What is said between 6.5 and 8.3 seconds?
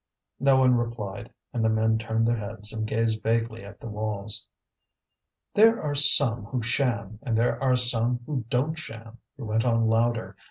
sham, and there are some